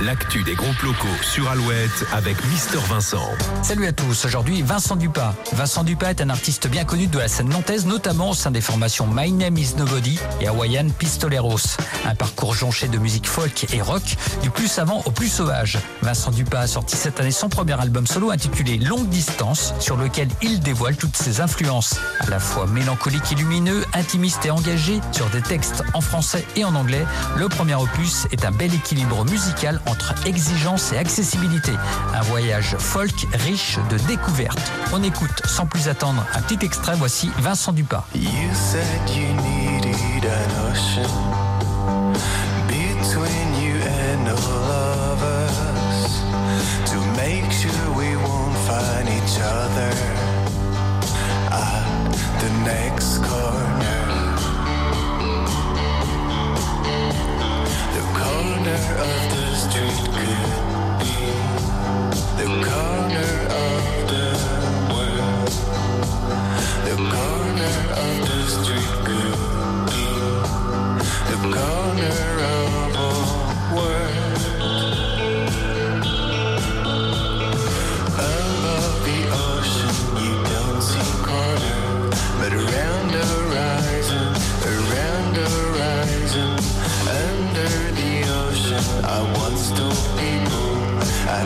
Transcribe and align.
l'actu 0.00 0.42
des 0.42 0.54
groupes 0.54 0.80
locaux 0.82 1.06
sur 1.22 1.48
Alouette 1.50 2.04
avec 2.12 2.36
Mister 2.46 2.78
Vincent. 2.88 3.28
Salut 3.62 3.86
à 3.86 3.92
tous, 3.92 4.24
aujourd'hui 4.24 4.62
Vincent 4.62 4.96
Dupas. 4.96 5.34
Vincent 5.52 5.84
Dupas 5.84 6.10
est 6.10 6.20
un 6.20 6.30
artiste 6.30 6.68
bien 6.68 6.84
connu 6.84 7.06
de 7.06 7.18
la 7.18 7.28
scène 7.28 7.48
nantaise, 7.48 7.86
notamment 7.86 8.30
au 8.30 8.34
sein 8.34 8.50
des 8.50 8.60
formations 8.60 9.06
My 9.06 9.32
Name 9.32 9.56
is 9.58 9.74
Nobody 9.76 10.18
et 10.40 10.48
Hawaiian 10.48 10.88
Pistoleros. 10.98 11.76
Un 12.04 12.14
parcours 12.14 12.54
jonché 12.54 12.88
de 12.88 12.98
musique 12.98 13.26
folk 13.26 13.66
et 13.72 13.82
rock, 13.82 14.16
du 14.42 14.50
plus 14.50 14.68
savant 14.68 15.02
au 15.06 15.10
plus 15.10 15.28
sauvage. 15.28 15.78
Vincent 16.02 16.30
Dupas 16.30 16.60
a 16.60 16.66
sorti 16.66 16.96
cette 16.96 17.20
année 17.20 17.30
son 17.30 17.48
premier 17.48 17.80
album 17.80 18.06
solo 18.06 18.30
intitulé 18.30 18.78
Longue 18.78 19.08
Distance, 19.08 19.74
sur 19.80 19.96
lequel 19.96 20.28
il 20.42 20.60
dévoile 20.60 20.96
toutes 20.96 21.16
ses 21.16 21.40
influences, 21.40 21.96
à 22.20 22.30
la 22.30 22.38
fois 22.38 22.66
mélancolique 22.66 23.32
et 23.32 23.34
lumineux, 23.34 23.84
intimiste 23.94 24.44
et 24.46 24.50
engagé, 24.50 25.00
sur 25.12 25.28
des 25.30 25.42
textes 25.42 25.82
en 25.94 26.00
français 26.00 26.44
et 26.56 26.64
en 26.64 26.74
anglais. 26.74 27.04
Le 27.36 27.48
premier 27.48 27.74
opus 27.74 28.26
est 28.32 28.44
un 28.44 28.50
bel 28.50 28.72
équilibre 28.74 29.24
musical 29.24 29.73
entre 29.86 30.14
exigence 30.26 30.92
et 30.92 30.98
accessibilité. 30.98 31.72
Un 32.14 32.22
voyage 32.22 32.76
folk 32.78 33.26
riche 33.44 33.78
de 33.90 33.98
découvertes. 34.06 34.72
On 34.92 35.02
écoute 35.02 35.42
sans 35.46 35.66
plus 35.66 35.88
attendre 35.88 36.24
un 36.34 36.42
petit 36.42 36.64
extrait, 36.64 36.94
voici 36.96 37.30
Vincent 37.38 37.72
Dupas. 37.72 38.06
You 38.14 38.30
said 38.54 38.84
you 39.10 39.34
needed 39.42 40.24
an 40.24 40.70
ocean 40.70 41.08
between 42.68 43.54
you 43.62 43.74
and 43.82 44.28
all 44.28 44.70
of 45.12 45.22
us 45.22 46.22
to 46.90 46.96
make 47.16 47.50
sure 47.52 47.70
we 47.96 48.16
won't 48.16 48.56
find 48.66 49.08
each 49.08 49.38
other 49.40 49.92
at 51.50 52.12
the 52.40 52.50
next 52.64 53.18
corner. 53.18 53.73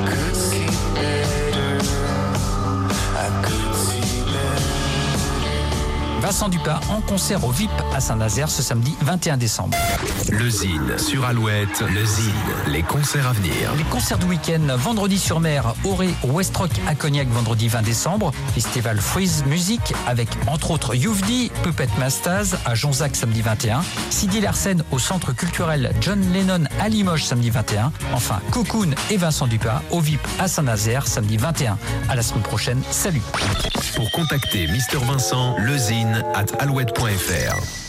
back. 0.05 0.28
Vincent 6.29 6.51
Dupas 6.51 6.81
en 6.91 7.01
concert 7.01 7.43
au 7.47 7.51
VIP 7.51 7.71
à 7.95 8.01
Saint-Nazaire 8.01 8.51
ce 8.51 8.63
samedi 8.63 8.95
21 9.01 9.39
décembre. 9.39 9.79
Le 10.31 10.51
Zine 10.51 10.99
sur 10.99 11.25
Alouette, 11.25 11.81
le 11.81 12.05
Zine, 12.05 12.33
les 12.67 12.83
concerts 12.83 13.27
à 13.29 13.33
venir. 13.33 13.73
Les 13.79 13.85
concerts 13.85 14.19
du 14.19 14.27
week-end, 14.27 14.77
vendredi 14.77 15.19
sur 15.19 15.41
mer, 15.41 15.73
Auré, 15.85 16.11
Westrock 16.25 16.71
à 16.87 16.95
Cognac, 16.95 17.29
vendredi 17.29 17.69
20 17.69 17.81
décembre. 17.81 18.33
Festival 18.55 18.99
Freeze 18.99 19.43
Music 19.47 19.81
avec 20.07 20.29
entre 20.49 20.71
autres 20.71 20.95
Youvdi, 20.95 21.51
Puppet 21.63 21.89
Mastaz 21.99 22.59
à 22.67 22.75
Jonzac 22.75 23.17
samedi 23.17 23.41
21. 23.41 23.81
Sidi 24.11 24.43
Larsen 24.43 24.85
au 24.91 24.99
centre 24.99 25.33
culturel 25.33 25.95
John 26.03 26.21
Lennon 26.35 26.65
à 26.79 26.91
Limoges 26.91 27.25
samedi 27.25 27.49
21. 27.49 27.91
Enfin, 28.13 28.41
Cocoon 28.51 28.91
et 29.11 29.17
Vincent 29.17 29.47
Dupas 29.47 29.81
au 29.91 30.01
VIP 30.01 30.21
à 30.39 30.47
Saint-Nazaire 30.47 31.07
samedi 31.07 31.39
21. 31.39 31.79
À 32.11 32.15
la 32.15 32.23
semaine 32.23 32.43
prochaine. 32.43 32.83
Salut. 32.91 33.23
Pour 33.97 34.13
contacter 34.13 34.67
Mister 34.67 34.99
Vincent, 34.99 35.57
lezine 35.59 36.18
at 36.35 36.61
alouette.fr. 36.61 37.88